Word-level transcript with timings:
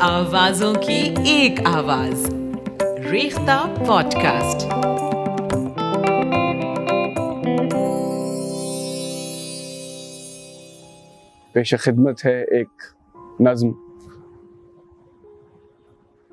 آوازوں 0.00 0.74
کی 0.74 1.14
ایک 1.26 1.60
آواز۔ 1.64 2.34
ریختہ 3.10 3.74
پوڈ 3.86 4.14
کاسٹ 4.14 4.68
پیش 11.52 11.74
خدمت 11.78 12.26
ہے 12.26 12.58
ایک 12.58 12.68
نظم۔ 13.40 13.68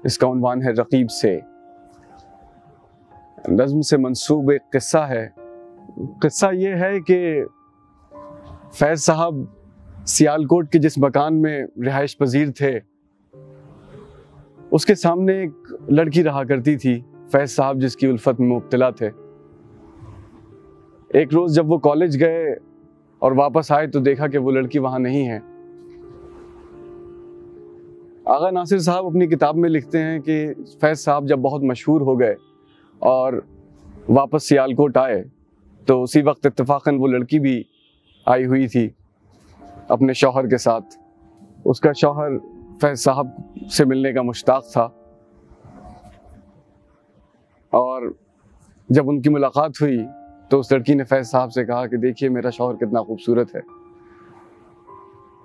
اس 0.03 0.17
کا 0.17 0.27
عنوان 0.27 0.61
ہے 0.61 0.71
رقیب 0.71 1.11
سے۔ 1.11 1.39
نظم 3.47 3.81
سے 3.81 3.97
منسوب 3.97 4.49
ایک 4.49 4.61
قصہ 4.71 4.97
ہے۔ 4.97 5.29
قصہ 6.21 6.45
یہ 6.53 6.73
ہے 6.73 6.99
کہ 6.99 7.43
فیض 8.73 9.01
صاحب 9.01 9.33
سیالکوٹ 10.07 10.71
کے 10.71 10.79
جس 10.79 10.97
مکان 10.97 11.41
میں 11.41 11.63
رہائش 11.85 12.17
پذیر 12.17 12.51
تھے 12.51 12.79
اس 14.71 14.85
کے 14.85 14.95
سامنے 14.95 15.33
ایک 15.33 15.51
لڑکی 15.89 16.23
رہا 16.23 16.43
کرتی 16.43 16.77
تھی، 16.77 17.01
فیض 17.31 17.49
صاحب، 17.49 17.81
جس 17.81 17.95
کی 17.95 18.07
الفت 18.07 18.39
میں 18.39 18.47
مبتلا 18.47 18.89
تھے۔ 18.89 19.09
ایک 21.07 21.33
روز 21.33 21.55
جب 21.55 21.71
وہ 21.71 21.77
کالج 21.77 22.23
گئے 22.23 22.55
اور 23.19 23.31
واپس 23.31 23.71
آئے 23.71 23.87
تو 23.87 23.99
دیکھا 23.99 24.27
کہ 24.27 24.37
وہ 24.37 24.51
لڑکی 24.51 24.79
وہاں 24.79 24.99
نہیں 24.99 25.27
ہے۔ 25.27 25.39
آغا 28.25 28.49
ناصر 28.49 28.77
صاحب 28.77 29.05
اپنی 29.05 29.27
کتاب 29.27 29.57
میں 29.57 29.69
لکھتے 29.69 30.03
ہیں 30.03 30.19
کہ 30.19 30.53
فیض 30.81 30.99
صاحب 30.99 31.27
جب 31.27 31.39
بہت 31.39 31.63
مشہور 31.63 32.01
ہو 32.01 32.19
گئے 32.19 32.35
اور 32.99 33.33
واپس 34.09 34.49
سیالکوٹ 34.49 34.97
آئے، 34.97 35.23
تو 35.85 36.03
اسی 36.03 36.21
وقت 36.21 36.45
اتفاقاً 36.45 36.97
وہ 36.99 37.07
لڑکی 37.07 37.39
بھی 37.39 37.63
آئی 38.25 38.45
ہوئی 38.45 38.67
تھی 38.67 38.89
اپنے 39.87 40.13
شوہر 40.13 40.47
کے 40.47 40.57
ساتھ۔ 40.57 40.85
اس 41.65 41.79
کا 41.79 41.91
شوہر 41.91 42.29
فیض 42.81 42.99
صاحب 42.99 43.27
سے 43.71 43.85
ملنے 43.85 44.13
کا 44.13 44.21
مشتاق 44.21 44.71
تھا۔ 44.71 44.89
اور 47.69 48.11
جب 48.89 49.09
ان 49.09 49.21
کی 49.21 49.29
ملاقات 49.29 49.71
ہوئی 49.81 50.05
تو 50.49 50.59
اس 50.59 50.71
لڑکی 50.71 50.93
نے 50.93 51.03
فیض 51.03 51.27
صاحب 51.27 51.53
سے 51.53 51.65
کہا 51.65 51.87
کہ 51.87 51.97
دیکھیے 51.97 52.29
میرا 52.29 52.49
شوہر 52.49 52.75
کتنا 52.75 53.03
خوبصورت 53.03 53.55
ہے۔ 53.55 53.59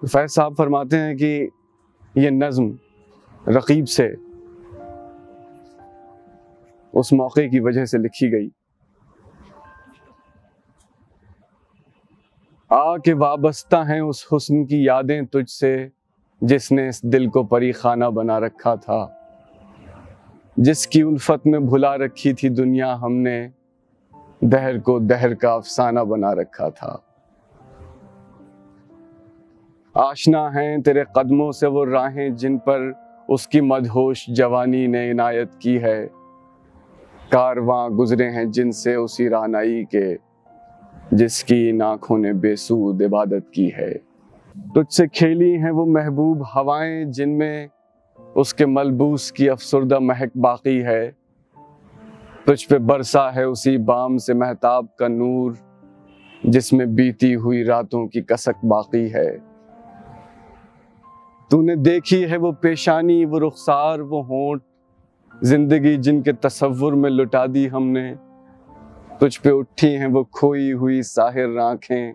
فیض 0.07 0.31
صاحب 0.31 0.53
فرماتے 0.57 0.99
ہیں 0.99 1.15
کہ 1.15 1.47
یہ 2.15 2.31
نظم 2.31 2.65
رقیب 3.49 3.89
سے 3.89 4.15
اس 6.93 7.13
موقع 7.13 7.41
کی 7.41 7.61
وجہ 7.61 7.85
سے 7.85 7.99
لکھی 7.99 8.33
گئی۔ 8.33 8.49
آ 12.69 12.97
کے 12.97 13.15
وابستہ 13.15 13.77
ہیں 13.77 14.01
اس 14.01 14.27
حسن 14.33 14.67
کی 14.67 14.85
یادیں 14.85 15.23
تجھ 15.23 15.51
سے۔ 15.51 15.89
جس 16.41 16.73
نے 16.73 16.89
اس 16.89 17.03
دل 17.03 17.29
کو 17.29 17.43
پری 17.43 17.73
خانہ 17.73 18.05
بنا 18.05 18.41
رکھا 18.41 18.75
تھا۔ 18.75 19.09
جس 20.57 20.87
کی 20.87 21.03
الفت 21.03 21.47
میں 21.47 21.59
بھلا 21.59 21.97
رکھی 21.97 22.33
تھی 22.33 22.49
دنیا 22.49 23.01
ہم 23.01 23.13
نے 23.13 23.49
دہر 24.41 24.79
کو 24.79 24.99
دہر 24.99 25.35
کا 25.35 25.53
افسانہ 25.55 26.01
بنا 26.01 26.35
رکھا 26.35 26.69
تھا۔ 26.69 26.97
آشنا 29.95 30.49
ہیں 30.49 30.79
تیرے 30.79 31.05
قدموں 31.05 31.53
سے 31.53 31.67
وہ 31.67 31.87
راہیں 31.87 32.29
جن 32.29 32.59
پر 32.59 32.91
اس 33.29 33.49
کی 33.49 33.61
مدہوش 33.61 34.27
جوانی 34.29 34.87
نے 34.87 35.11
عنایت 35.11 35.55
کی 35.59 35.83
ہے۔ 35.83 36.09
کارواں 37.29 37.89
گزرے 37.89 38.31
ہیں 38.31 38.45
جن 38.45 38.73
سے 38.73 38.95
اسی 38.95 39.29
رانائی 39.29 39.85
کے، 39.85 40.17
جس 41.11 41.45
کی 41.45 41.71
ان 41.71 41.83
آنکھوں 41.83 42.19
نے 42.19 42.33
بے 42.33 42.57
سود 42.57 43.03
عبادت 43.03 43.51
کی 43.51 43.71
ہے۔ 43.79 44.16
تجھ 44.77 44.95
سے 44.95 45.09
کھیلی 45.09 45.57
ہیں 45.57 45.71
وہ 45.71 45.87
محبوب 45.87 46.43
ہوائیں 46.43 47.05
جن 47.05 47.39
میں 47.39 47.67
اس 48.35 48.55
کے 48.55 48.67
ملبوس 48.67 49.33
کی 49.33 49.51
افسردہ 49.51 49.99
مہک 49.99 50.37
باقی 50.37 50.85
ہے۔ 50.85 51.11
تجھ 52.45 52.69
پہ 52.69 52.79
برسا 52.79 53.35
ہے 53.35 53.43
اسی 53.43 53.77
بام 53.77 54.19
سے 54.19 54.35
محتاب 54.35 54.97
کا 54.97 55.09
نور 55.09 55.53
جس 56.45 56.73
میں 56.73 56.87
بیتی 56.87 57.35
ہوئی 57.35 57.65
راتوں 57.65 58.07
کی 58.07 58.23
کسک 58.23 58.65
باقی 58.65 59.15
ہے۔ 59.15 59.39
تو 61.51 61.63
نے 61.63 61.75
دیکھی 61.75 62.31
ہے 62.31 62.37
وہ 62.37 62.53
پیشانی، 62.53 63.25
وہ 63.25 63.41
رخسار، 63.41 63.99
وہ 63.99 64.27
ہونٹ۔ 64.27 64.63
زندگی 65.43 65.97
جن 65.97 66.23
کے 66.23 66.33
تصور 66.33 66.93
میں 66.93 67.11
لٹا 67.11 67.45
دی 67.55 67.71
ہم 67.71 67.87
نے۔ 67.87 68.15
تجھ 69.19 69.41
پہ 69.41 69.51
اٹھی 69.53 69.97
ہیں 69.97 70.07
وہ 70.07 70.25
کھوئی 70.25 70.73
ہوئی 70.73 71.03
ساحر 71.03 71.59
آنکھیں 71.59 72.13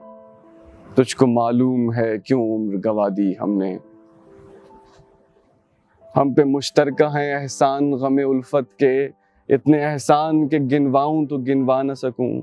تجھ 0.95 1.15
کو 1.15 1.27
معلوم 1.27 1.93
ہے 1.93 2.17
کیوں 2.19 2.55
عمر 2.55 2.75
گوا 2.85 3.07
دی 3.17 3.33
ہم 3.41 3.57
نے؟ 3.57 3.77
ہم 6.17 6.33
پہ 6.33 6.43
مشترکہ 6.43 7.03
ہیں 7.03 7.35
احسان 7.35 7.91
غم 7.91 8.15
الفت 8.17 8.79
کے، 8.79 9.09
اتنے 9.49 9.85
احسان 9.85 10.47
کے 10.47 10.57
گنواؤں 10.71 11.25
تو 11.25 11.37
گنوا 11.37 11.83
نہ 11.83 11.93
سکوں۔ 11.93 12.41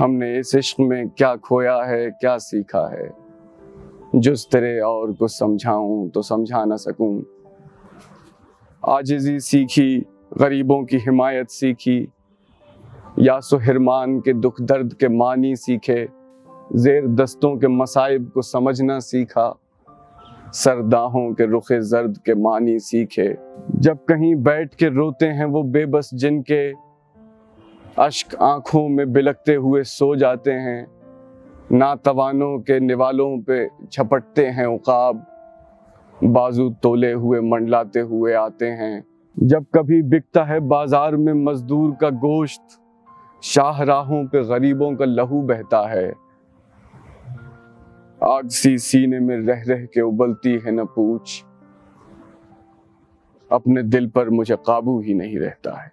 ہم 0.00 0.14
نے 0.14 0.38
اس 0.38 0.56
عشق 0.56 0.80
میں 0.80 1.04
کیا 1.04 1.34
کھویا 1.36 1.88
ہے، 1.88 2.08
کیا 2.20 2.38
سیکھا 2.38 2.92
ہے؟ 2.92 3.08
جس 4.12 4.48
تیرے 4.48 4.80
اور 4.80 5.08
کو 5.08 5.26
سمجھاؤں 5.26 6.08
تو 6.08 6.22
سمجھا 6.22 6.64
نہ 6.64 6.74
سکوں۔ 6.74 7.20
آجزی 8.82 9.38
سیکھی، 9.38 10.02
غریبوں 10.30 10.82
کی 10.82 10.96
حمایت 10.96 11.50
سیکھی۔ 11.50 12.06
یا 13.16 13.40
سو 13.40 13.56
حرمان 13.56 14.20
کے 14.20 14.32
دکھ 14.32 14.62
درد 14.62 14.92
کے 14.92 15.08
معنی 15.08 15.54
سیکھے۔ 15.54 16.06
زیر 16.74 17.02
دستوں 17.06 17.56
کے 17.56 17.68
مصائب 17.68 18.32
کو 18.32 18.42
سمجھنا 18.42 19.00
سیکھا 19.00 19.52
سرداہوں 20.52 21.34
کے 21.34 21.46
رخ 21.46 21.72
زرد 21.78 22.18
کے 22.18 22.34
معنی 22.34 22.78
سیکھے۔ 22.78 23.34
جب 23.68 23.96
کہیں 24.08 24.34
بیٹھ 24.34 24.76
کے 24.76 24.88
روتے 24.88 25.32
ہیں 25.32 25.44
وہ 25.44 25.62
بے 25.62 25.86
بس 25.86 26.10
جن 26.10 26.42
کے 26.42 26.72
اشک 27.96 28.34
آنکھوں 28.38 28.88
میں 28.88 29.04
بلکتے 29.04 29.56
ہوئے 29.56 29.82
سو 29.82 30.14
جاتے 30.14 30.52
ہیں۔ 30.52 30.86
ناتوانوں 31.70 32.58
کے 32.58 32.78
نوالوں 32.78 33.36
پہ 33.42 33.66
چھپٹتے 33.90 34.50
ہیں 34.50 34.66
عقاب، 34.66 35.16
بازو 36.32 36.72
تولے 36.72 37.12
ہوئے، 37.12 37.40
منڈلاتے 37.40 38.00
ہوئے 38.00 38.34
آتے 38.34 38.70
ہیں۔ 38.70 39.00
جب 39.36 39.62
کبھی 39.72 40.02
بکتا 40.02 40.48
ہے 40.48 40.60
بازار 40.60 41.12
میں 41.12 41.34
مزدور 41.34 41.92
کا 42.00 42.08
گوشت، 42.08 42.62
شاہ 43.42 43.80
راہوں 43.80 44.24
پہ 44.24 44.40
غریبوں 44.40 44.92
کا 44.92 45.04
لہو 45.04 45.46
بہتا 45.46 45.92
ہے۔ 45.92 46.12
آگ 48.32 48.48
سی 48.50 48.78
سینے 48.78 49.18
میں 49.18 49.36
رہ 49.36 49.62
رہ 49.68 49.86
کے 49.86 50.00
ابلتی 50.00 50.56
ہے 50.56 50.70
نہ 50.70 50.82
پوچھ۔ 50.82 51.44
اپنے 53.50 53.82
دل 53.82 54.08
پر 54.08 54.26
مجھے 54.26 54.54
قابو 54.64 54.98
ہی 54.98 55.12
نہیں 55.12 55.38
رہتا 55.38 55.70
ہے۔ 55.82 55.90